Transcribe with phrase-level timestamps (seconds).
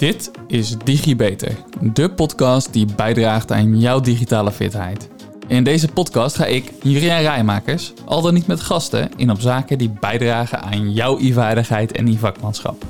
[0.00, 5.08] Dit is DigiBeter, de podcast die bijdraagt aan jouw digitale fitheid.
[5.46, 9.78] In deze podcast ga ik, Jurien Rijmakers, al dan niet met gasten, in op zaken
[9.78, 12.84] die bijdragen aan jouw e-vaardigheid en e-vakmanschap.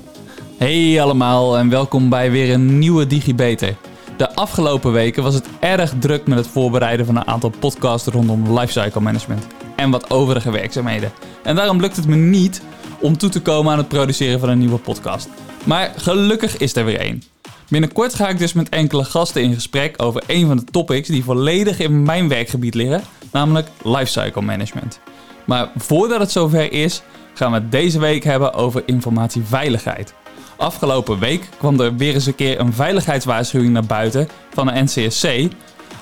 [0.57, 3.77] Hey allemaal en welkom bij weer een nieuwe DigiBeter.
[4.17, 8.59] De afgelopen weken was het erg druk met het voorbereiden van een aantal podcasts rondom
[8.59, 9.47] lifecycle management
[9.77, 11.13] en wat overige werkzaamheden.
[11.43, 12.63] En daarom lukt het me niet
[13.01, 15.29] om toe te komen aan het produceren van een nieuwe podcast.
[15.65, 17.23] Maar gelukkig is er weer één.
[17.69, 21.25] Binnenkort ga ik dus met enkele gasten in gesprek over een van de topics die
[21.25, 25.01] volledig in mijn werkgebied liggen, namelijk lifecycle management.
[25.45, 27.03] Maar voordat het zover is,
[27.35, 30.15] gaan we het deze week hebben over informatieveiligheid.
[30.57, 35.25] Afgelopen week kwam er weer eens een keer een veiligheidswaarschuwing naar buiten van de NCSC.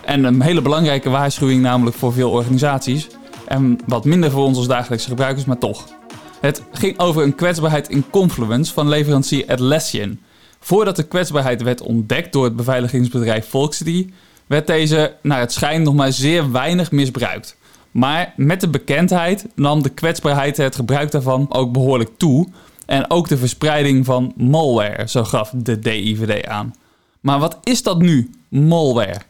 [0.05, 3.07] En een hele belangrijke waarschuwing namelijk voor veel organisaties.
[3.47, 5.85] En wat minder voor ons als dagelijkse gebruikers, maar toch.
[6.41, 10.19] Het ging over een kwetsbaarheid in Confluence van leverancier Atlassian.
[10.61, 14.11] Voordat de kwetsbaarheid werd ontdekt door het beveiligingsbedrijf Volksity,
[14.47, 17.57] werd deze naar het schijn nog maar zeer weinig misbruikt.
[17.91, 22.49] Maar met de bekendheid nam de kwetsbaarheid het gebruik daarvan ook behoorlijk toe.
[22.87, 26.75] En ook de verspreiding van malware, zo gaf de DIVD aan.
[27.21, 29.21] Maar wat is dat nu, malware?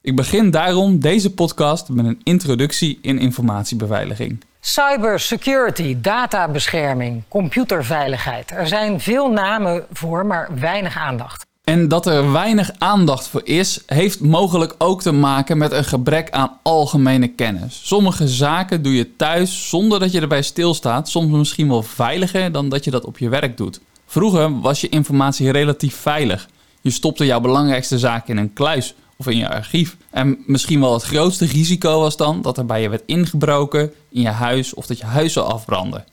[0.00, 4.44] Ik begin daarom deze podcast met een introductie in informatiebeveiliging.
[4.68, 8.50] Cybersecurity, databescherming, computerveiligheid.
[8.50, 11.46] Er zijn veel namen voor, maar weinig aandacht.
[11.64, 16.30] En dat er weinig aandacht voor is, heeft mogelijk ook te maken met een gebrek
[16.30, 17.80] aan algemene kennis.
[17.84, 22.68] Sommige zaken doe je thuis zonder dat je erbij stilstaat, soms misschien wel veiliger dan
[22.68, 23.80] dat je dat op je werk doet.
[24.06, 26.48] Vroeger was je informatie relatief veilig.
[26.80, 29.96] Je stopte jouw belangrijkste zaken in een kluis of in je archief.
[30.10, 34.20] En misschien wel het grootste risico was dan dat er bij je werd ingebroken in
[34.20, 36.04] je huis of dat je huis zou afbranden.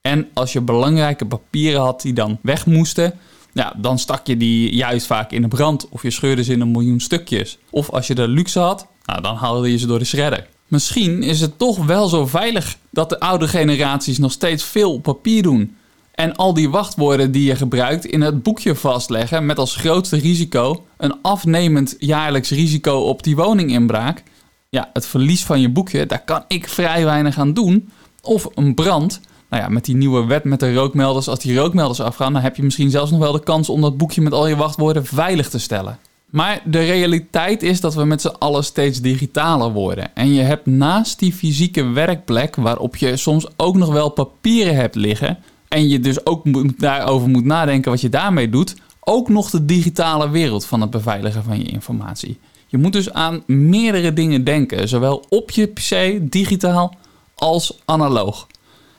[0.00, 3.18] En als je belangrijke papieren had die dan weg moesten,
[3.52, 6.60] ja, dan stak je die juist vaak in de brand of je scheurde ze in
[6.60, 7.58] een miljoen stukjes.
[7.70, 10.46] Of als je de luxe had, nou, dan haalde je ze door de shredder.
[10.66, 15.02] Misschien is het toch wel zo veilig dat de oude generaties nog steeds veel op
[15.02, 15.76] papier doen.
[16.16, 20.84] En al die wachtwoorden die je gebruikt in het boekje vastleggen met als grootste risico
[20.96, 24.22] een afnemend jaarlijks risico op die woninginbraak.
[24.68, 27.90] Ja, het verlies van je boekje, daar kan ik vrij weinig aan doen.
[28.22, 29.20] Of een brand.
[29.50, 32.56] Nou ja, met die nieuwe wet met de rookmelders, als die rookmelders afgaan, dan heb
[32.56, 35.48] je misschien zelfs nog wel de kans om dat boekje met al je wachtwoorden veilig
[35.48, 35.98] te stellen.
[36.30, 40.14] Maar de realiteit is dat we met z'n allen steeds digitaler worden.
[40.14, 44.94] En je hebt naast die fysieke werkplek, waarop je soms ook nog wel papieren hebt
[44.94, 45.38] liggen,
[45.68, 49.64] en je dus ook moet, daarover moet nadenken wat je daarmee doet, ook nog de
[49.64, 52.38] digitale wereld van het beveiligen van je informatie.
[52.66, 56.94] Je moet dus aan meerdere dingen denken, zowel op je PC, digitaal,
[57.34, 58.46] als analoog.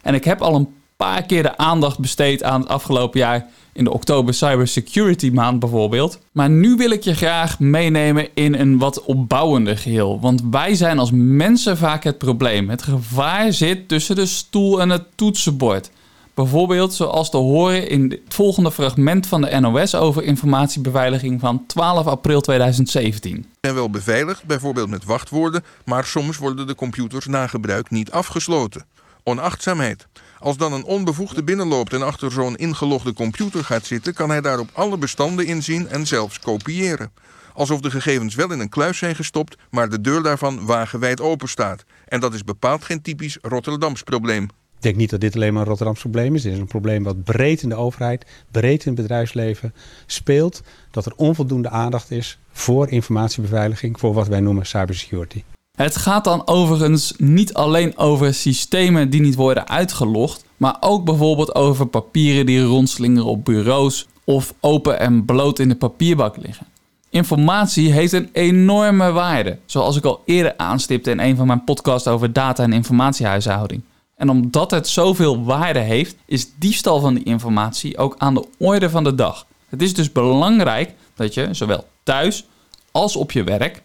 [0.01, 3.83] En ik heb al een paar keer de aandacht besteed aan het afgelopen jaar in
[3.83, 6.19] de oktober Cybersecurity maand bijvoorbeeld.
[6.31, 10.19] Maar nu wil ik je graag meenemen in een wat opbouwender geheel.
[10.19, 12.69] Want wij zijn als mensen vaak het probleem.
[12.69, 15.89] Het gevaar zit tussen de stoel en het toetsenbord.
[16.37, 22.05] Bijvoorbeeld zoals te horen in het volgende fragment van de NOS over informatiebeveiliging van 12
[22.05, 23.45] april 2017.
[23.59, 28.85] En wel beveiligd, bijvoorbeeld met wachtwoorden, maar soms worden de computers na gebruik niet afgesloten.
[29.23, 30.07] Onachtzaamheid.
[30.39, 34.69] Als dan een onbevoegde binnenloopt en achter zo'n ingelogde computer gaat zitten, kan hij daarop
[34.73, 37.11] alle bestanden inzien en zelfs kopiëren.
[37.53, 41.49] Alsof de gegevens wel in een kluis zijn gestopt, maar de deur daarvan wagenwijd open
[41.49, 41.83] staat.
[42.07, 44.47] En dat is bepaald geen typisch Rotterdams probleem.
[44.77, 46.41] Ik denk niet dat dit alleen maar een Rotterdams probleem is.
[46.41, 49.73] Dit is een probleem wat breed in de overheid, breed in het bedrijfsleven
[50.05, 50.61] speelt.
[50.91, 55.43] Dat er onvoldoende aandacht is voor informatiebeveiliging, voor wat wij noemen cybersecurity.
[55.77, 61.55] Het gaat dan overigens niet alleen over systemen die niet worden uitgelogd, maar ook bijvoorbeeld
[61.55, 66.67] over papieren die rondslingeren op bureaus of open en bloot in de papierbak liggen.
[67.09, 72.07] Informatie heeft een enorme waarde, zoals ik al eerder aanstipte in een van mijn podcasts
[72.07, 73.81] over data- en informatiehuishouding.
[74.17, 78.89] En omdat het zoveel waarde heeft, is diefstal van die informatie ook aan de orde
[78.89, 79.45] van de dag.
[79.69, 82.45] Het is dus belangrijk dat je zowel thuis
[82.91, 83.81] als op je werk,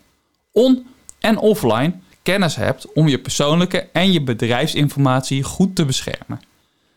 [0.52, 0.86] on-
[1.18, 6.40] en offline, kennis hebt om je persoonlijke en je bedrijfsinformatie goed te beschermen.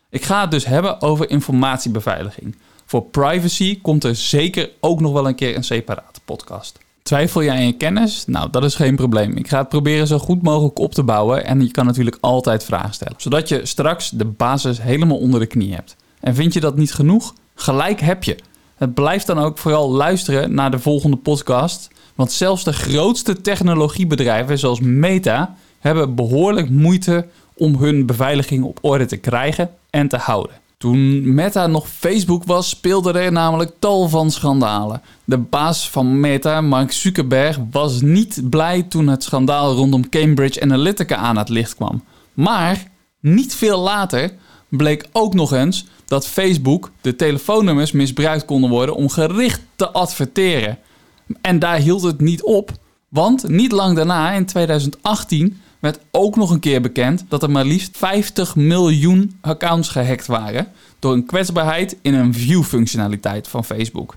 [0.09, 2.57] Ik ga het dus hebben over informatiebeveiliging.
[2.85, 6.77] Voor privacy komt er zeker ook nog wel een keer een separate podcast.
[7.05, 8.25] Twijfel jij aan je kennis?
[8.27, 9.37] Nou, dat is geen probleem.
[9.37, 12.63] Ik ga het proberen zo goed mogelijk op te bouwen en je kan natuurlijk altijd
[12.63, 15.95] vragen stellen, zodat je straks de basis helemaal onder de knie hebt.
[16.19, 17.33] En vind je dat niet genoeg?
[17.55, 18.37] Gelijk heb je.
[18.75, 24.59] Het blijft dan ook vooral luisteren naar de volgende podcast, want zelfs de grootste technologiebedrijven
[24.59, 30.64] zoals Meta hebben behoorlijk moeite om hun beveiliging op orde te krijgen en te houden.
[30.77, 35.01] Toen Meta nog Facebook was, speelde er namelijk tal van schandalen.
[35.23, 41.15] De baas van Meta, Mark Zuckerberg, was niet blij toen het schandaal rondom Cambridge Analytica
[41.15, 42.03] aan het licht kwam.
[42.33, 44.33] Maar niet veel later
[44.69, 50.77] bleek ook nog eens dat Facebook de telefoonnummers misbruikt konden worden om gericht te adverteren.
[51.41, 52.71] En daar hield het niet op,
[53.09, 57.65] want niet lang daarna, in 2018, werd ook nog een keer bekend dat er maar
[57.65, 60.67] liefst 50 miljoen accounts gehackt waren
[60.99, 64.15] door een kwetsbaarheid in een view-functionaliteit van Facebook.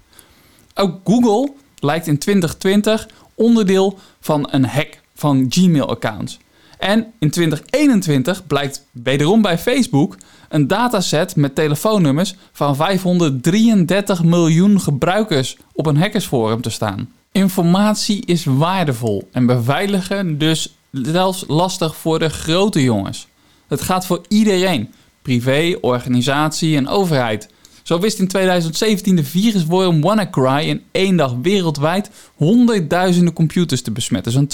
[0.75, 6.39] Ook Google lijkt in 2020 onderdeel van een hack van Gmail-accounts.
[6.79, 10.17] En in 2021 blijkt wederom bij Facebook
[10.49, 17.13] een dataset met telefoonnummers van 533 miljoen gebruikers op een hackersforum te staan.
[17.33, 23.27] Informatie is waardevol en beveiligen dus zelfs lastig voor de grote jongens.
[23.69, 24.93] Het gaat voor iedereen,
[25.23, 27.49] privé, organisatie en overheid.
[27.83, 34.33] Zo wist in 2017 de virusworm WannaCry in één dag wereldwijd honderdduizenden computers te besmetten,
[34.33, 34.51] zo'n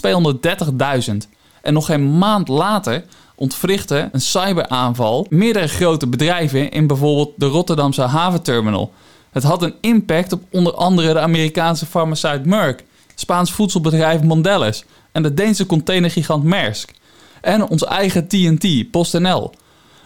[1.12, 1.14] 230.000.
[1.62, 3.04] En nog geen maand later
[3.34, 8.92] ontwrichtte een cyberaanval meerdere grote bedrijven in bijvoorbeeld de Rotterdamse haventerminal.
[9.30, 14.82] Het had een impact op onder andere de Amerikaanse farmaceut Merck, Spaans voedselbedrijf Mondelez
[15.14, 16.92] en de Deense containergigant Maersk.
[17.40, 19.52] En ons eigen TNT, PostNL.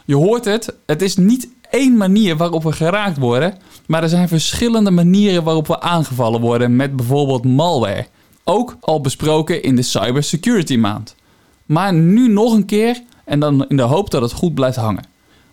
[0.05, 4.29] Je hoort het, het is niet één manier waarop we geraakt worden, maar er zijn
[4.29, 8.07] verschillende manieren waarop we aangevallen worden met bijvoorbeeld malware.
[8.45, 11.15] Ook al besproken in de Cybersecurity Maand.
[11.67, 15.05] Maar nu nog een keer en dan in de hoop dat het goed blijft hangen.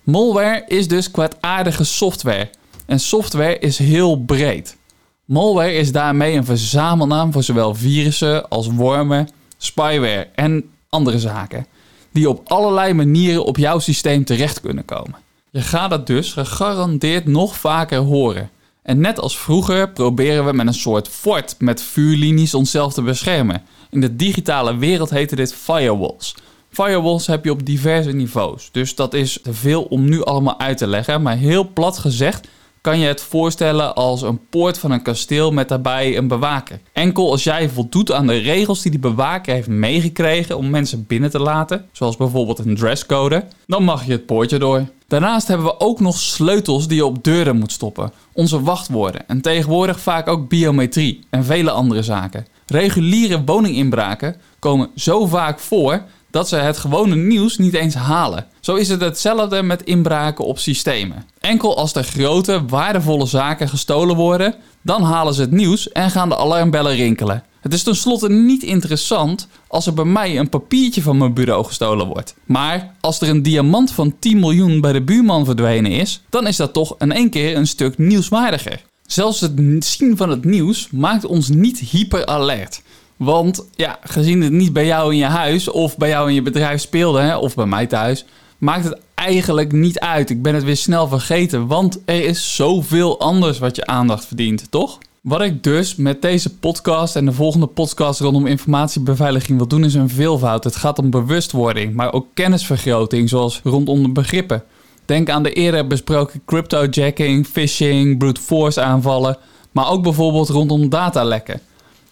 [0.03, 2.49] Malware is dus kwaadaardige software.
[2.85, 4.77] En software is heel breed.
[5.25, 11.65] Malware is daarmee een verzamelnaam voor zowel virussen als wormen, spyware en andere zaken,
[12.11, 15.15] die op allerlei manieren op jouw systeem terecht kunnen komen.
[15.51, 18.49] Je gaat het dus gegarandeerd nog vaker horen.
[18.81, 23.63] En net als vroeger proberen we met een soort fort met vuurlinies onszelf te beschermen.
[23.89, 26.35] In de digitale wereld heette dit firewalls.
[26.69, 30.77] Firewalls heb je op diverse niveaus, dus dat is te veel om nu allemaal uit
[30.77, 31.21] te leggen.
[31.21, 32.47] Maar heel plat gezegd
[32.85, 36.79] kan je het voorstellen als een poort van een kasteel met daarbij een bewaker.
[36.93, 41.29] Enkel als jij voldoet aan de regels die die bewaker heeft meegekregen om mensen binnen
[41.29, 44.85] te laten, zoals bijvoorbeeld een dresscode, dan mag je het poortje door.
[45.07, 49.41] Daarnaast hebben we ook nog sleutels die je op deuren moet stoppen, onze wachtwoorden en
[49.41, 52.47] tegenwoordig vaak ook biometrie en vele andere zaken.
[52.65, 56.03] Reguliere woninginbraken komen zo vaak voor
[56.35, 58.45] dat ze het gewone nieuws niet eens halen.
[58.59, 61.25] Zo is het hetzelfde met inbraken op systemen.
[61.39, 66.29] Enkel als er grote, waardevolle zaken gestolen worden, dan halen ze het nieuws en gaan
[66.29, 67.43] de alarmbellen rinkelen.
[67.59, 72.07] Het is tenslotte niet interessant als er bij mij een papiertje van mijn bureau gestolen
[72.07, 72.35] wordt.
[72.45, 76.55] Maar als er een diamant van 10 miljoen bij de buurman verdwenen is, dan is
[76.55, 78.81] dat toch in één keer een stuk nieuwswaardiger.
[79.05, 82.81] Zelfs het zien van het nieuws maakt ons niet hyper alert.
[83.17, 86.41] Want ja, gezien het niet bij jou in je huis of bij jou in je
[86.41, 88.25] bedrijf speelde, hè, of bij mij thuis,
[88.57, 90.29] maakt het eigenlijk niet uit.
[90.29, 94.71] Ik ben het weer snel vergeten, want er is zoveel anders wat je aandacht verdient,
[94.71, 94.97] toch?
[95.21, 99.93] Wat ik dus met deze podcast en de volgende podcast rondom informatiebeveiliging wil doen, is
[99.93, 100.63] een veelvoud.
[100.63, 104.63] Het gaat om bewustwording, maar ook kennisvergroting, zoals rondom de begrippen.
[105.05, 109.37] Denk aan de eerder besproken cryptojacking, phishing, brute force aanvallen,
[109.71, 111.61] maar ook bijvoorbeeld rondom datalekken.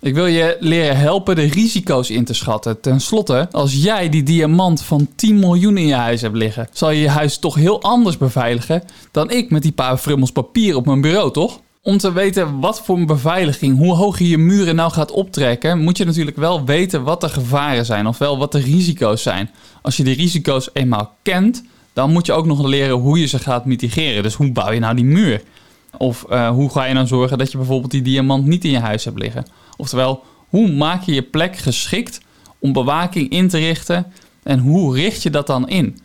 [0.04, 2.82] Ik wil je leren helpen de risico's in te schatten.
[2.82, 6.90] Ten slotte, als jij die diamant van 10 miljoen in je huis hebt liggen, zal
[6.90, 10.86] je je huis toch heel anders beveiligen dan ik met die paar frummels papier op
[10.86, 11.60] mijn bureau, toch?
[11.82, 15.80] Om te weten wat voor een beveiliging, hoe hoog je je muren nou gaat optrekken,
[15.80, 19.50] moet je natuurlijk wel weten wat de gevaren zijn, ofwel wat de risico's zijn.
[19.82, 23.40] Als je die risico's eenmaal kent, dan moet je ook nog leren hoe je ze
[23.40, 24.24] gaat mitigeren.
[24.24, 25.42] Dus hoe bouw je nou die muur?
[25.98, 28.80] Of uh, hoe ga je dan zorgen dat je bijvoorbeeld die diamant niet in je
[28.80, 29.46] huis hebt liggen?
[29.84, 32.20] Oftewel, hoe maak je je plek geschikt
[32.60, 34.06] om bewaking in te richten
[34.44, 36.00] en hoe richt je dat dan in?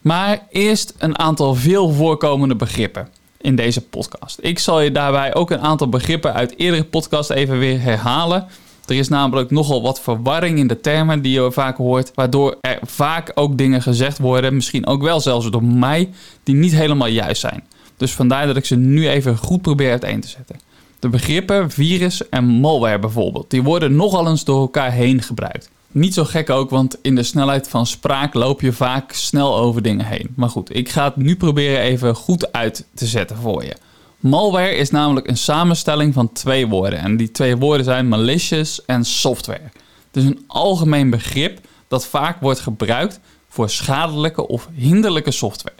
[0.00, 3.08] Maar eerst een aantal veel voorkomende begrippen
[3.40, 4.38] in deze podcast.
[4.40, 8.46] Ik zal je daarbij ook een aantal begrippen uit eerdere podcasts even weer herhalen.
[8.86, 12.78] Er is namelijk nogal wat verwarring in de termen die je vaak hoort, waardoor er
[12.82, 16.10] vaak ook dingen gezegd worden, misschien ook wel zelfs door mij,
[16.42, 17.62] die niet helemaal juist zijn.
[17.96, 20.69] Dus vandaar dat ik ze nu even goed probeer uiteen te zetten.
[21.00, 25.70] De begrippen virus en malware bijvoorbeeld, die worden nogal eens door elkaar heen gebruikt.
[25.92, 29.82] Niet zo gek ook, want in de snelheid van spraak loop je vaak snel over
[29.82, 30.32] dingen heen.
[30.36, 33.76] Maar goed, ik ga het nu proberen even goed uit te zetten voor je.
[34.18, 36.98] Malware is namelijk een samenstelling van twee woorden.
[36.98, 39.70] En die twee woorden zijn malicious en software.
[40.12, 45.76] Het is een algemeen begrip dat vaak wordt gebruikt voor schadelijke of hinderlijke software.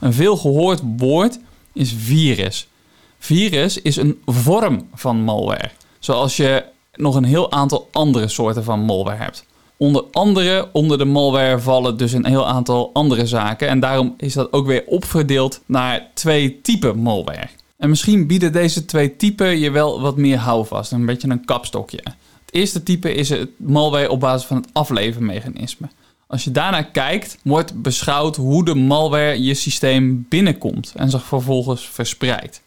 [0.00, 1.38] Een veel gehoord woord
[1.72, 2.68] is virus.
[3.24, 6.64] Virus is een vorm van malware, zoals je
[6.94, 9.44] nog een heel aantal andere soorten van malware hebt.
[9.76, 14.32] Onder andere onder de malware vallen dus een heel aantal andere zaken en daarom is
[14.32, 17.48] dat ook weer opverdeeld naar twee typen malware.
[17.76, 22.00] En misschien bieden deze twee typen je wel wat meer houvast, een beetje een kapstokje.
[22.44, 25.88] Het eerste type is het malware op basis van het aflevermechanisme.
[26.26, 31.88] Als je daarnaar kijkt, wordt beschouwd hoe de malware je systeem binnenkomt en zich vervolgens
[31.88, 32.62] verspreidt.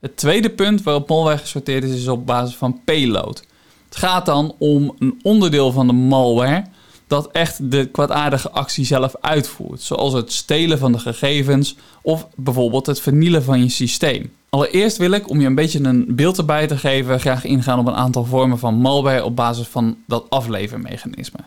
[0.00, 3.44] Het tweede punt waarop malware gesorteerd is, is op basis van payload.
[3.88, 6.64] Het gaat dan om een onderdeel van de malware
[7.06, 12.86] dat echt de kwaadaardige actie zelf uitvoert, zoals het stelen van de gegevens of bijvoorbeeld
[12.86, 14.32] het vernielen van je systeem.
[14.48, 17.86] Allereerst wil ik, om je een beetje een beeld erbij te geven, graag ingaan op
[17.86, 21.38] een aantal vormen van malware op basis van dat aflevermechanisme.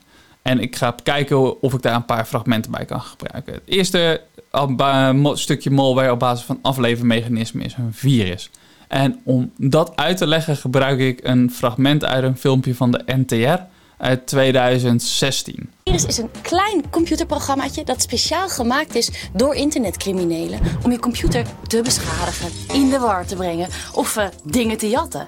[0.42, 3.54] En ik ga kijken of ik daar een paar fragmenten bij kan gebruiken.
[3.54, 4.22] Het eerste
[5.34, 8.50] stukje malware op basis van aflevermechanisme is een virus.
[8.88, 13.04] En om dat uit te leggen gebruik ik een fragment uit een filmpje van de
[13.06, 13.62] NTR
[13.98, 15.70] uit 2016.
[15.84, 21.82] Virus is een klein computerprogrammaatje dat speciaal gemaakt is door internetcriminelen om je computer te
[21.82, 25.26] beschadigen, in de war te brengen of uh, dingen te jatten.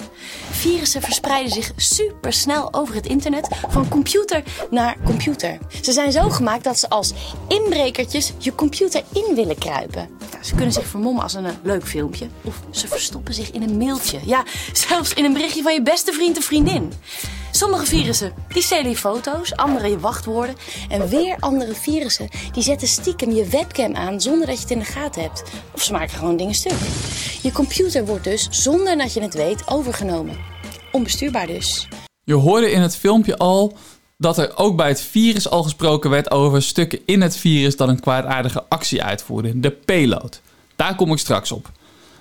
[0.64, 5.58] Virussen verspreiden zich supersnel over het internet van computer naar computer.
[5.82, 7.14] Ze zijn zo gemaakt dat ze als
[7.48, 10.10] inbrekertjes je computer in willen kruipen.
[10.42, 13.78] Ze kunnen zich vermommen als een, een leuk filmpje of ze verstoppen zich in een
[13.78, 14.20] mailtje.
[14.26, 14.44] Ja,
[14.74, 16.94] zelfs in een berichtje van je beste vriend of vriendin.
[17.52, 20.56] Sommige virussen die stelen je foto's, andere je wachtwoorden.
[20.90, 24.80] En weer andere virussen die zetten stiekem je webcam aan zonder dat je het in
[24.80, 25.44] de gaten hebt.
[25.74, 26.78] Of ze maken gewoon dingen stuk.
[27.42, 30.53] Je computer wordt dus, zonder dat je het weet, overgenomen.
[30.94, 31.88] Onbestuurbaar dus.
[32.24, 33.78] Je hoorde in het filmpje al
[34.18, 37.88] dat er ook bij het virus al gesproken werd over stukken in het virus dat
[37.88, 39.62] een kwaadaardige actie uitvoerden.
[39.62, 40.42] De payload.
[40.76, 41.72] Daar kom ik straks op.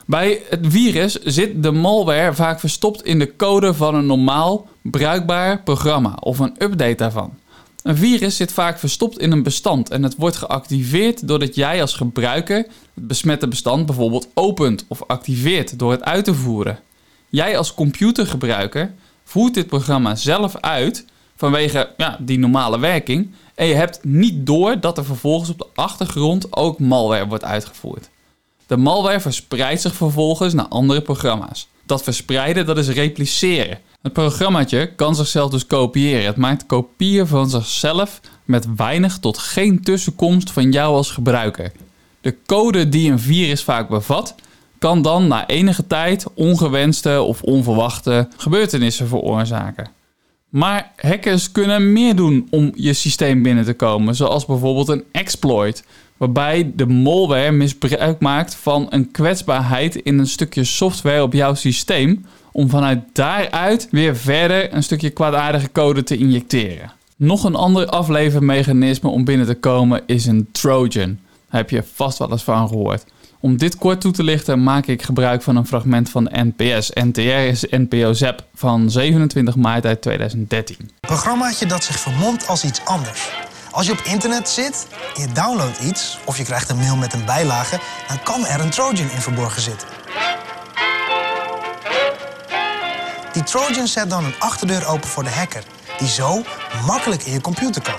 [0.07, 5.63] Bij het virus zit de malware vaak verstopt in de code van een normaal bruikbaar
[5.63, 7.39] programma of een update daarvan.
[7.83, 11.95] Een virus zit vaak verstopt in een bestand en het wordt geactiveerd doordat jij als
[11.95, 16.79] gebruiker het besmette bestand bijvoorbeeld opent of activeert door het uit te voeren.
[17.33, 18.93] Jij als computergebruiker
[19.25, 21.05] voert dit programma zelf uit
[21.37, 25.67] vanwege ja, die normale werking en je hebt niet door dat er vervolgens op de
[25.75, 28.11] achtergrond ook malware wordt uitgevoerd.
[28.67, 31.69] De malware verspreidt zich vervolgens naar andere programma's.
[31.87, 33.79] Dat verspreiden, dat is repliceren.
[34.03, 36.27] Het programmaatje kan zichzelf dus kopiëren.
[36.27, 41.73] Het maakt kopieën van zichzelf met weinig tot geen tussenkomst van jou als gebruiker.
[42.21, 44.35] De code die een virus vaak bevat,
[44.83, 49.91] kan dan na enige tijd ongewenste of onverwachte gebeurtenissen veroorzaken.
[50.49, 55.85] Maar hackers kunnen meer doen om je systeem binnen te komen, zoals bijvoorbeeld een exploit
[56.17, 62.25] waarbij de malware misbruik maakt van een kwetsbaarheid in een stukje software op jouw systeem,
[62.53, 66.93] om vanuit daaruit weer verder een stukje kwaadaardige code te injecteren.
[67.17, 71.19] Nog een ander aflevermechanisme om binnen te komen is een Trojan.
[71.51, 73.05] Daar heb je vast wel eens van gehoord.
[73.43, 76.91] Om dit kort toe te lichten maak ik gebruik van een fragment van NPS.
[76.91, 80.77] NTR is NPO ZEP van 27 maart uit 2013.
[80.81, 83.31] Een programmaatje dat zich vermomt als iets anders.
[83.71, 87.25] Als je op internet zit, je downloadt iets of je krijgt een mail met een
[87.25, 89.89] bijlage, dan kan er een Trojan in verborgen zitten.
[93.33, 95.63] Die Trojan zet dan een achterdeur open voor de hacker,
[95.99, 96.43] die zo
[96.87, 97.99] makkelijk in je computer kan.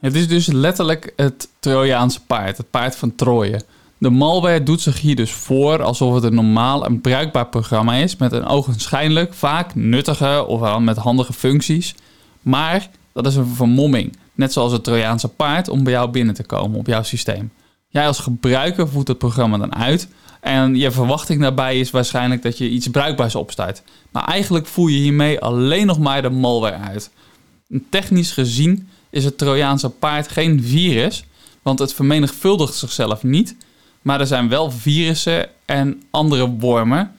[0.00, 3.60] Het is dus letterlijk het Trojaanse paard, het paard van Troje.
[4.00, 8.16] De malware doet zich hier dus voor alsof het een normaal en bruikbaar programma is
[8.16, 11.94] met een ogenschijnlijk vaak nuttige of met handige functies.
[12.42, 16.42] Maar dat is een vermomming, net zoals het Trojaanse paard, om bij jou binnen te
[16.42, 17.52] komen op jouw systeem.
[17.88, 20.08] Jij als gebruiker voert het programma dan uit
[20.40, 23.82] en je verwachting daarbij is waarschijnlijk dat je iets bruikbaars opstart.
[24.10, 27.10] Maar eigenlijk voer je hiermee alleen nog maar de malware uit.
[27.90, 31.24] Technisch gezien is het Trojaanse paard geen virus,
[31.62, 33.56] want het vermenigvuldigt zichzelf niet.
[34.02, 37.12] Maar er zijn wel virussen en andere wormen,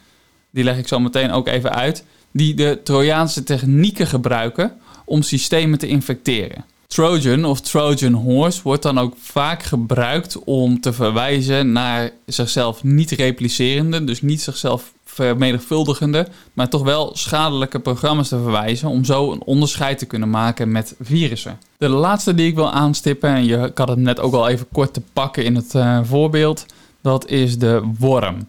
[0.49, 4.73] die leg ik zo meteen ook even uit, die de Trojaanse technieken gebruiken
[5.05, 6.65] om systemen te infecteren.
[6.87, 13.11] Trojan of Trojan Horse wordt dan ook vaak gebruikt om te verwijzen naar zichzelf niet
[13.11, 19.43] replicerende, dus niet zichzelf vermenigvuldigende, maar toch wel schadelijke programma's te verwijzen om zo een
[19.43, 21.59] onderscheid te kunnen maken met virussen.
[21.77, 24.93] De laatste die ik wil aanstippen, en je kan het net ook al even kort
[24.93, 26.65] te pakken in het uh, voorbeeld,
[27.01, 28.47] dat is de worm.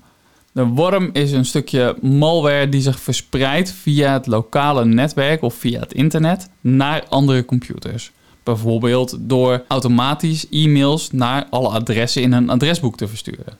[0.52, 5.80] De worm is een stukje malware die zich verspreidt via het lokale netwerk of via
[5.80, 8.12] het internet naar andere computers.
[8.42, 13.58] Bijvoorbeeld door automatisch e-mails naar alle adressen in een adresboek te versturen.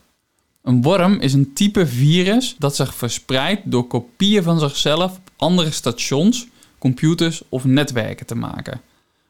[0.63, 5.71] Een worm is een type virus dat zich verspreidt door kopieën van zichzelf op andere
[5.71, 6.47] stations,
[6.79, 8.81] computers of netwerken te maken.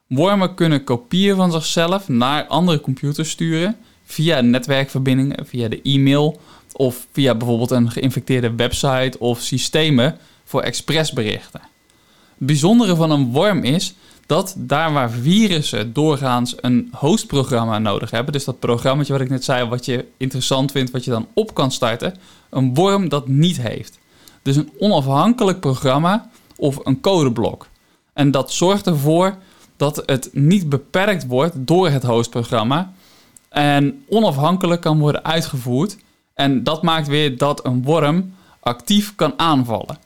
[0.07, 6.41] Wormen kunnen kopieën van zichzelf naar andere computers sturen via netwerkverbindingen, via de e-mail
[6.73, 11.61] of via bijvoorbeeld een geïnfecteerde website of systemen voor expressberichten.
[12.39, 13.95] Het bijzondere van een worm is
[14.33, 19.45] dat daar waar virussen doorgaans een hostprogramma nodig hebben, dus dat programma wat ik net
[19.45, 22.15] zei, wat je interessant vindt, wat je dan op kan starten,
[22.51, 23.99] een worm dat niet heeft.
[24.43, 27.67] Dus een onafhankelijk programma of een codeblok.
[28.13, 29.37] En dat zorgt ervoor
[29.77, 32.93] dat het niet beperkt wordt door het hostprogramma
[33.49, 35.97] en onafhankelijk kan worden uitgevoerd.
[36.35, 39.99] En dat maakt weer dat een worm actief kan aanvallen.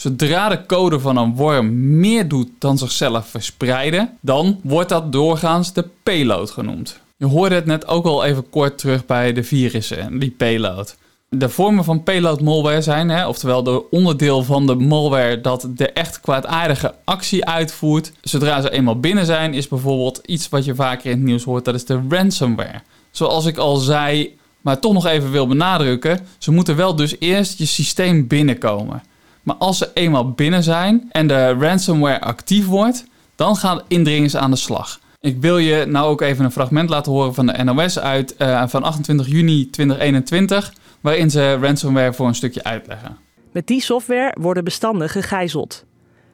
[0.00, 5.72] Zodra de code van een worm meer doet dan zichzelf verspreiden, dan wordt dat doorgaans
[5.72, 7.00] de payload genoemd.
[7.16, 10.96] Je hoorde het net ook al even kort terug bij de virussen, die payload.
[11.28, 15.90] De vormen van payload malware zijn, hè, oftewel de onderdeel van de malware dat de
[15.92, 18.12] echt kwaadaardige actie uitvoert.
[18.20, 21.64] Zodra ze eenmaal binnen zijn, is bijvoorbeeld iets wat je vaker in het nieuws hoort,
[21.64, 22.80] dat is de ransomware.
[23.10, 27.58] Zoals ik al zei, maar toch nog even wil benadrukken, ze moeten wel dus eerst
[27.58, 29.02] je systeem binnenkomen.
[29.42, 33.04] Maar als ze eenmaal binnen zijn en de ransomware actief wordt,
[33.34, 35.00] dan gaan indringers aan de slag.
[35.20, 38.68] Ik wil je nou ook even een fragment laten horen van de NOS uit uh,
[38.68, 43.16] van 28 juni 2021, waarin ze ransomware voor een stukje uitleggen.
[43.52, 45.84] Met die software worden bestanden gegijzeld.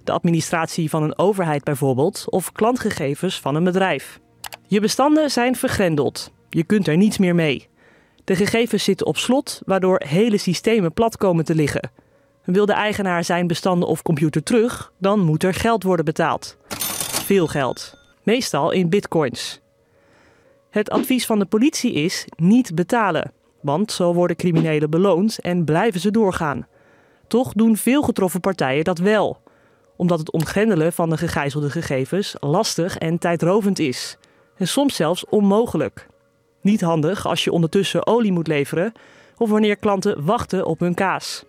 [0.05, 4.21] De administratie van een overheid bijvoorbeeld of klantgegevens van een bedrijf.
[4.67, 6.33] Je bestanden zijn vergrendeld.
[6.51, 7.69] Je kunt er niets meer mee.
[8.25, 11.91] De gegevens zitten op slot, waardoor hele systemen plat komen te liggen.
[12.47, 16.57] Wil de eigenaar zijn bestanden of computer terug, dan moet er geld worden betaald.
[17.25, 19.61] Veel geld, meestal in bitcoins.
[20.71, 26.01] Het advies van de politie is niet betalen, want zo worden criminelen beloond en blijven
[26.01, 26.67] ze doorgaan.
[27.27, 29.43] Toch doen veel getroffen partijen dat wel,
[29.97, 34.19] omdat het ontgrendelen van de gegijzelde gegevens lastig en tijdrovend is,
[34.57, 36.07] en soms zelfs onmogelijk.
[36.61, 38.93] Niet handig als je ondertussen olie moet leveren
[39.37, 41.45] of wanneer klanten wachten op hun kaas.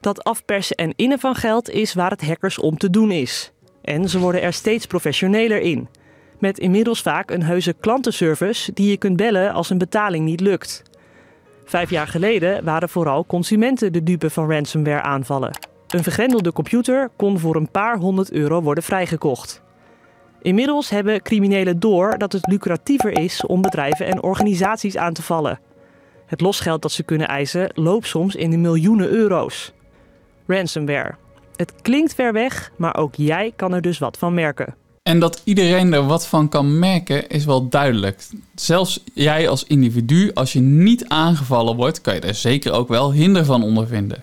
[0.00, 3.52] Dat afpersen en innen van geld is waar het hackers om te doen is.
[3.82, 5.88] En ze worden er steeds professioneler in.
[6.38, 10.82] Met inmiddels vaak een heuse klantenservice die je kunt bellen als een betaling niet lukt.
[11.64, 15.58] Vijf jaar geleden waren vooral consumenten de dupe van ransomware aanvallen.
[15.88, 19.62] Een vergrendelde computer kon voor een paar honderd euro worden vrijgekocht.
[20.42, 25.60] Inmiddels hebben criminelen door dat het lucratiever is om bedrijven en organisaties aan te vallen.
[26.26, 29.72] Het losgeld dat ze kunnen eisen loopt soms in de miljoenen euro's.
[30.48, 31.14] Ransomware.
[31.56, 34.74] Het klinkt ver weg, maar ook jij kan er dus wat van merken.
[35.02, 38.26] En dat iedereen er wat van kan merken is wel duidelijk.
[38.54, 43.12] Zelfs jij als individu, als je niet aangevallen wordt, kan je er zeker ook wel
[43.12, 44.22] hinder van ondervinden.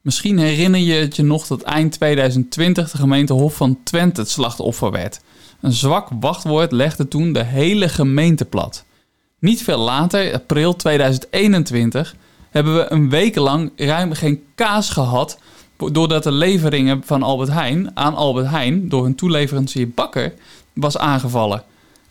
[0.00, 4.30] Misschien herinner je het je nog dat eind 2020 de gemeente Hof van Twente het
[4.30, 5.20] slachtoffer werd.
[5.60, 8.84] Een zwak wachtwoord legde toen de hele gemeente plat.
[9.38, 12.14] Niet veel later, april 2021,
[12.50, 15.38] hebben we een week lang ruim geen kaas gehad.
[15.76, 20.34] Doordat de leveringen van Albert Heijn aan Albert Heijn door hun toeleverancier Bakker
[20.72, 21.62] was aangevallen.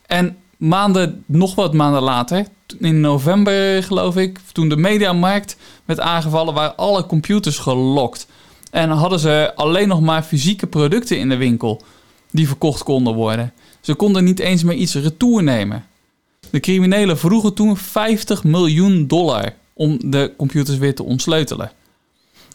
[0.06, 2.47] En maanden, nog wat maanden later,
[2.80, 8.28] in november geloof ik, toen de mediamarkt werd aangevallen, waren alle computers gelokt.
[8.71, 11.82] En hadden ze alleen nog maar fysieke producten in de winkel
[12.32, 13.54] die verkocht konden worden.
[13.82, 15.86] Ze konden niet eens meer iets retour nemen.
[16.49, 21.71] De criminelen vroegen toen 50 miljoen dollar om de computers weer te ontsleutelen.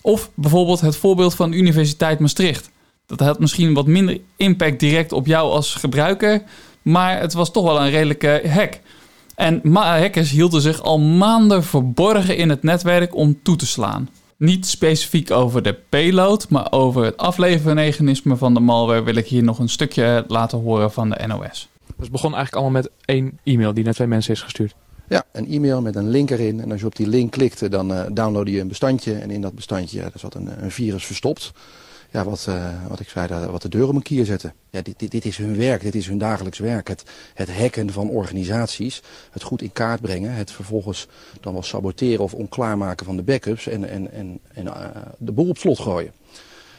[0.01, 2.71] Of bijvoorbeeld het voorbeeld van de Universiteit Maastricht.
[3.07, 6.43] Dat had misschien wat minder impact direct op jou als gebruiker,
[6.83, 8.81] maar het was toch wel een redelijke hack.
[9.35, 14.09] En hackers hielden zich al maanden verborgen in het netwerk om toe te slaan.
[14.37, 19.43] Niet specifiek over de payload, maar over het aflevermechanisme van de malware wil ik hier
[19.43, 21.69] nog een stukje laten horen van de NOS.
[21.87, 24.75] Dus het begon eigenlijk allemaal met één e-mail die naar twee mensen is gestuurd.
[25.09, 26.61] Ja, een e-mail met een link erin.
[26.61, 29.15] En als je op die link klikte, dan uh, downloadde je een bestandje.
[29.15, 31.53] En in dat bestandje daar zat een, een virus verstopt.
[32.11, 34.55] Ja, wat, uh, wat ik zei, wat de deur om een kier zetten.
[34.71, 36.89] Ja, dit, dit, dit, is hun werk, dit is hun dagelijks werk.
[36.89, 37.03] Het,
[37.35, 41.07] het hacken van organisaties, het goed in kaart brengen, het vervolgens
[41.41, 44.73] dan wel saboteren of onklaarmaken van de backups en, en, en, en
[45.19, 46.13] de boel op slot gooien.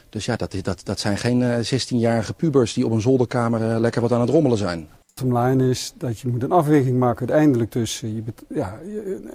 [0.09, 4.11] Dus ja, dat, dat, dat zijn geen 16-jarige pubers die op een zolderkamer lekker wat
[4.11, 4.87] aan het rommelen zijn.
[5.27, 8.79] Line is dat je moet een afweging maken uiteindelijk tussen je ja,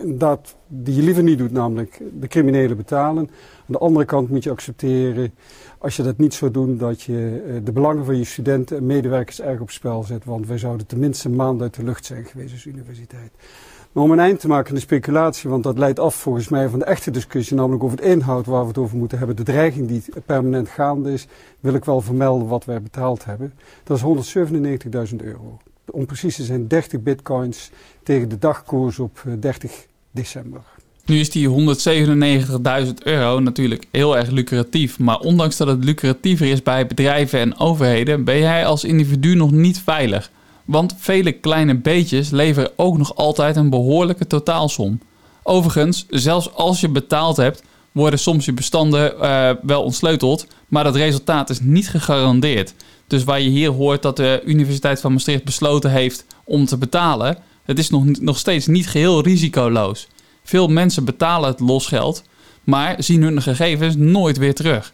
[0.05, 3.31] dat die je liever niet doet, namelijk de criminelen betalen.
[3.59, 5.35] Aan de andere kant moet je accepteren,
[5.79, 8.87] als je dat niet zou doen, dat je eh, de belangen van je studenten en
[8.87, 10.25] medewerkers erg op spel zet.
[10.25, 13.31] Want wij zouden tenminste een maand uit de lucht zijn geweest als universiteit.
[13.95, 16.69] Maar om een eind te maken aan de speculatie, want dat leidt af volgens mij
[16.69, 19.43] van de echte discussie, namelijk over het inhoud waar we het over moeten hebben, de
[19.43, 21.27] dreiging die permanent gaande is,
[21.61, 23.55] wil ik wel vermelden wat wij betaald hebben.
[23.85, 24.35] Dat is
[25.11, 25.59] 197.000 euro.
[25.91, 27.71] Om precies te zijn 30 bitcoins
[28.03, 30.61] tegen de dagkoers op eh, 30 december.
[31.05, 31.49] Nu is die
[32.87, 34.99] 197.000 euro natuurlijk heel erg lucratief.
[34.99, 39.51] Maar ondanks dat het lucratiever is bij bedrijven en overheden, ben jij als individu nog
[39.51, 40.31] niet veilig.
[40.65, 45.01] Want vele kleine beetjes leveren ook nog altijd een behoorlijke totaalsom.
[45.43, 50.97] Overigens, zelfs als je betaald hebt, worden soms je bestanden eh, wel ontsleuteld, maar dat
[50.97, 52.75] resultaat is niet gegarandeerd.
[53.07, 57.39] Dus waar je hier hoort dat de Universiteit van Maastricht besloten heeft om te betalen,
[57.65, 60.09] het is nog, nog steeds niet geheel risicoloos.
[60.45, 62.25] Veel mensen betalen het losgeld,
[62.65, 64.93] maar zien hun gegevens nooit weer terug.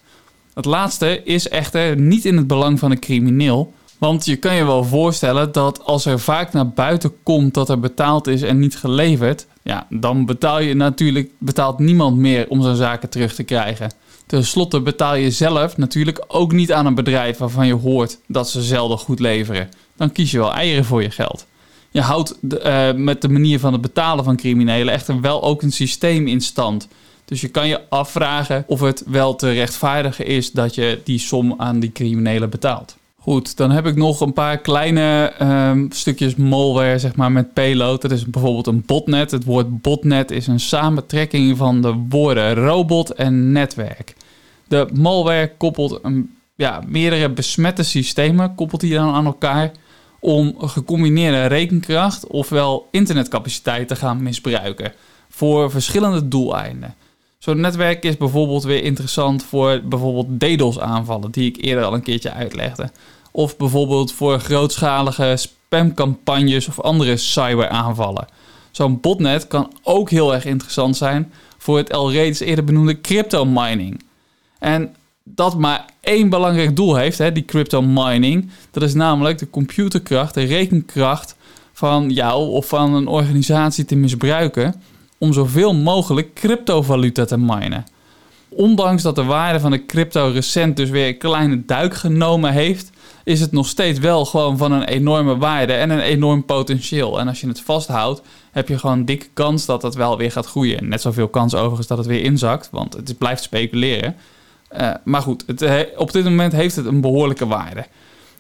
[0.55, 3.73] Het laatste is echter niet in het belang van een crimineel.
[3.99, 7.81] Want je kan je wel voorstellen dat als er vaak naar buiten komt dat er
[7.81, 12.77] betaald is en niet geleverd, ja, dan betaal je natuurlijk betaalt niemand meer om zijn
[12.77, 13.91] zaken terug te krijgen.
[14.31, 18.51] Ten slotte betaal je zelf natuurlijk ook niet aan een bedrijf waarvan je hoort dat
[18.51, 19.69] ze zelden goed leveren.
[19.97, 21.47] Dan kies je wel eieren voor je geld.
[21.91, 25.73] Je houdt eh, met de manier van het betalen van criminelen echter wel ook een
[25.73, 26.89] systeem in stand.
[27.25, 31.55] Dus je kan je afvragen of het wel te rechtvaardigen is dat je die som
[31.57, 32.97] aan die criminelen betaalt.
[33.19, 38.03] Goed, dan heb ik nog een paar kleine ehm, stukjes malware zeg maar, met payload.
[38.03, 39.31] Dat is bijvoorbeeld een botnet.
[39.31, 44.15] Het woord botnet is een samentrekking van de woorden robot en netwerk.
[44.71, 49.71] De malware koppelt een, ja, meerdere besmette systemen koppelt die dan aan elkaar
[50.21, 54.93] om gecombineerde rekenkracht ofwel internetcapaciteit te gaan misbruiken
[55.29, 56.95] voor verschillende doeleinden.
[57.39, 62.33] Zo'n netwerk is bijvoorbeeld weer interessant voor bijvoorbeeld DDoS-aanvallen, die ik eerder al een keertje
[62.33, 62.91] uitlegde.
[63.31, 68.27] Of bijvoorbeeld voor grootschalige spamcampagnes of andere cyberaanvallen.
[68.71, 73.45] Zo'n botnet kan ook heel erg interessant zijn voor het al reeds eerder benoemde crypto
[73.45, 74.09] mining.
[74.61, 74.95] En
[75.25, 78.51] dat maar één belangrijk doel heeft, hè, die crypto mining.
[78.71, 81.37] Dat is namelijk de computerkracht, de rekenkracht
[81.73, 84.75] van jou of van een organisatie te misbruiken
[85.19, 87.85] om zoveel mogelijk cryptovaluta te minen.
[88.49, 92.91] Ondanks dat de waarde van de crypto recent dus weer een kleine duik genomen heeft,
[93.25, 97.21] is het nog steeds wel gewoon van een enorme waarde en een enorm potentieel.
[97.21, 100.33] En als je het vasthoudt, heb je gewoon een dikke kans dat het wel weer
[100.33, 100.89] gaat groeien.
[100.89, 104.17] Net zoveel kans overigens dat het weer inzakt, want het blijft speculeren.
[104.79, 107.87] Uh, maar goed, het, op dit moment heeft het een behoorlijke waarde.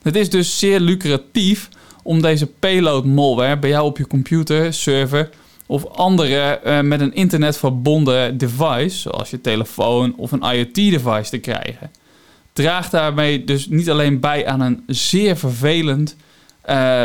[0.02, 1.68] Het is dus zeer lucratief
[2.02, 5.30] om deze payload malware bij jou op je computer, server
[5.66, 11.38] of andere uh, met een internet verbonden device, zoals je telefoon of een IoT-device, te
[11.38, 11.90] krijgen.
[12.52, 16.16] Draagt daarmee dus niet alleen bij aan een zeer vervelend
[16.70, 17.04] uh,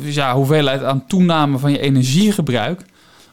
[0.00, 2.84] ja, hoeveelheid aan toename van je energiegebruik,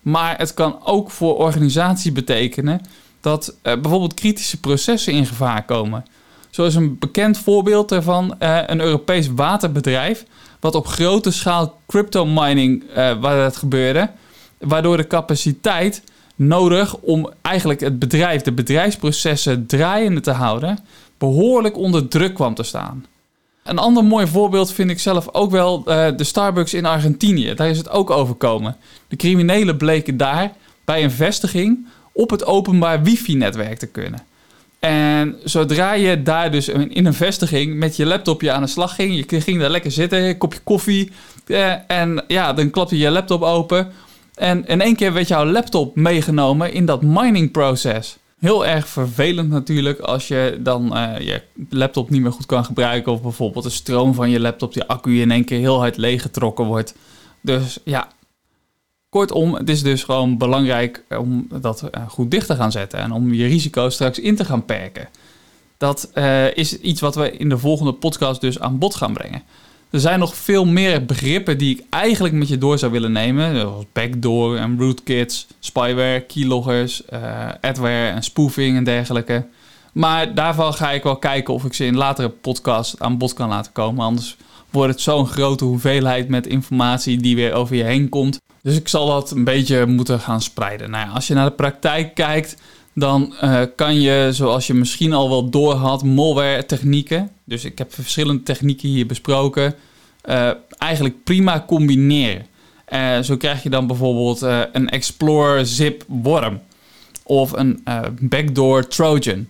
[0.01, 2.81] maar het kan ook voor organisatie betekenen
[3.21, 6.05] dat uh, bijvoorbeeld kritische processen in gevaar komen.
[6.49, 10.25] Zo is een bekend voorbeeld daarvan een Europees waterbedrijf,
[10.60, 14.10] wat op grote schaal crypto mining, waar dat gebeurde,
[14.58, 16.03] waardoor de capaciteit
[16.36, 20.79] nodig om eigenlijk het bedrijf, de bedrijfsprocessen draaiende te houden,
[21.17, 23.05] behoorlijk onder druk kwam te staan.
[23.63, 27.53] Een ander mooi voorbeeld vind ik zelf ook wel de Starbucks in Argentinië.
[27.53, 28.75] Daar is het ook overkomen.
[29.08, 30.51] De criminelen bleken daar
[30.86, 31.88] bij een vestiging
[32.19, 34.19] op het openbaar wifi-netwerk te kunnen.
[34.79, 39.25] En zodra je daar dus in een vestiging met je laptopje aan de slag ging,
[39.29, 41.12] je ging daar lekker zitten, een kopje koffie,
[41.47, 43.91] eh, en ja, dan klapte je laptop open.
[44.36, 48.17] En in één keer werd jouw laptop meegenomen in dat mining proces.
[48.39, 53.12] Heel erg vervelend natuurlijk als je dan uh, je laptop niet meer goed kan gebruiken.
[53.12, 56.65] Of bijvoorbeeld de stroom van je laptop, die accu in één keer heel hard leeggetrokken
[56.65, 56.95] wordt.
[57.41, 58.08] Dus ja,
[59.09, 62.99] kortom, het is dus gewoon belangrijk om dat uh, goed dicht te gaan zetten.
[62.99, 65.09] En om je risico's straks in te gaan perken.
[65.77, 69.43] Dat uh, is iets wat we in de volgende podcast dus aan bod gaan brengen.
[69.89, 73.59] Er zijn nog veel meer begrippen die ik eigenlijk met je door zou willen nemen.
[73.59, 77.19] Zoals backdoor en rootkits, spyware, keyloggers, uh,
[77.61, 79.45] adware en spoofing en dergelijke.
[79.93, 83.49] Maar daarvan ga ik wel kijken of ik ze in latere podcasts aan bod kan
[83.49, 84.05] laten komen.
[84.05, 84.37] Anders
[84.69, 88.39] wordt het zo'n grote hoeveelheid met informatie die weer over je heen komt.
[88.61, 90.89] Dus ik zal dat een beetje moeten gaan spreiden.
[90.89, 92.55] Nou ja, als je naar de praktijk kijkt,
[92.93, 97.29] dan uh, kan je, zoals je misschien al wel door had, malware technieken.
[97.43, 99.75] Dus ik heb verschillende technieken hier besproken.
[100.21, 102.45] eh, eigenlijk prima combineren.
[102.85, 106.59] Eh, zo krijg je dan bijvoorbeeld eh, een Explore Zip worm
[107.23, 109.47] of een eh, Backdoor Trojan.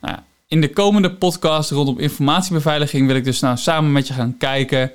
[0.00, 0.16] Nou,
[0.48, 4.90] in de komende podcast rondom informatiebeveiliging wil ik dus nou samen met je gaan kijken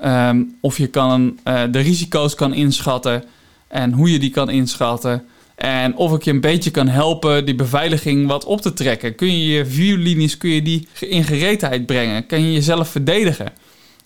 [0.00, 3.24] ehm, of je kan, eh, de risico's kan inschatten
[3.68, 5.24] en hoe je die kan inschatten.
[5.54, 9.14] En of ik je een beetje kan helpen die beveiliging wat op te trekken.
[9.14, 12.26] Kun je je viewlinies kun je die in gereedheid brengen?
[12.26, 13.52] Kan je jezelf verdedigen?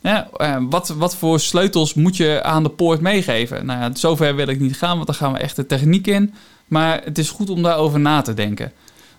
[0.04, 3.66] Eh, wat, wat voor sleutels moet je aan de poort meegeven?
[3.66, 6.34] Nou ja, zover wil ik niet gaan, want dan gaan we echt de techniek in.
[6.66, 8.72] Maar het is goed om daarover na te denken.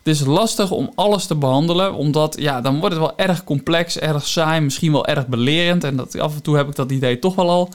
[0.05, 3.99] Het is lastig om alles te behandelen, omdat ja, dan wordt het wel erg complex,
[3.99, 5.83] erg saai, misschien wel erg belerend.
[5.83, 7.69] En dat, af en toe heb ik dat idee toch wel al.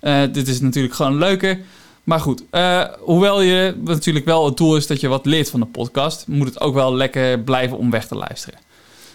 [0.00, 1.60] Eh, dit is natuurlijk gewoon leuker.
[2.04, 5.60] Maar goed, eh, hoewel je natuurlijk wel het doel is dat je wat leert van
[5.60, 8.58] de podcast, moet het ook wel lekker blijven om weg te luisteren.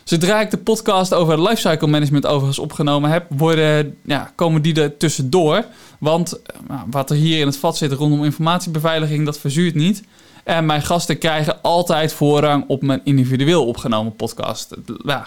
[0.04, 4.98] Zodra ik de podcast over lifecycle management overigens opgenomen heb, worden, ja, komen die er
[4.98, 5.66] tussendoor.
[6.00, 10.04] Want eh, nou, wat er hier in het vat zit rondom informatiebeveiliging, dat verzuurt niet.
[10.50, 14.76] En mijn gasten krijgen altijd voorrang op mijn individueel opgenomen podcast.
[15.06, 15.20] Ja,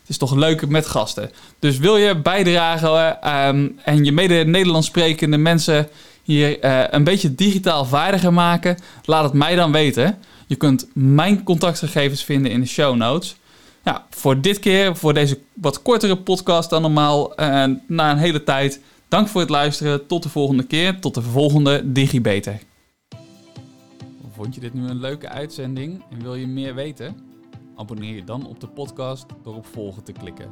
[0.00, 1.30] het is toch leuk met gasten.
[1.58, 5.88] Dus wil je bijdragen ehm, en je mede Nederlands sprekende mensen
[6.22, 10.18] hier eh, een beetje digitaal vaardiger maken, laat het mij dan weten.
[10.46, 13.36] Je kunt mijn contactgegevens vinden in de show notes.
[13.84, 18.44] Ja, voor dit keer, voor deze wat kortere podcast dan normaal, eh, na een hele
[18.44, 18.80] tijd.
[19.08, 20.06] Dank voor het luisteren.
[20.06, 21.00] Tot de volgende keer.
[21.00, 22.58] Tot de volgende DigiBeter.
[24.38, 27.16] Vond je dit nu een leuke uitzending en wil je meer weten?
[27.74, 30.48] Abonneer je dan op de podcast door op volgen te klikken.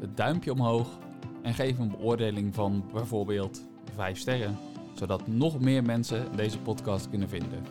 [0.00, 0.98] Het duimpje omhoog
[1.42, 4.58] en geef een beoordeling van bijvoorbeeld 5 sterren,
[4.94, 7.62] zodat nog meer mensen deze podcast kunnen vinden.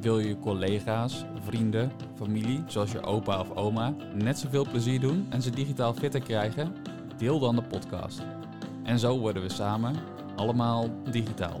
[0.00, 5.42] Wil je collega's, vrienden, familie, zoals je opa of oma, net zoveel plezier doen en
[5.42, 6.72] ze digitaal fitter krijgen?
[7.16, 8.22] Deel dan de podcast.
[8.82, 9.94] En zo worden we samen
[10.36, 11.60] allemaal digitaal.